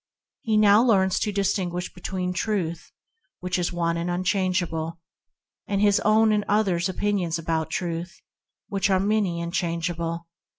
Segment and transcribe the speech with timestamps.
[0.41, 2.91] He learns to distin guish between Truth,
[3.69, 4.99] one and unchange able,
[5.67, 8.19] and his own and others' opinions about Truth,
[8.67, 10.25] which are many and change able.